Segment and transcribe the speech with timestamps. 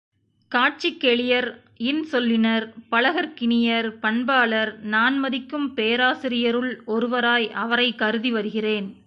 [0.51, 1.57] காட்சிக்கெளியர்
[1.77, 8.95] இன் சொல்லினர் பழகற்கினியர் பண்பாளர் நான் மதிக்கும் பேராசிரியருள் ஒருவராய் அவரைக் கருதிவருகிறேன்.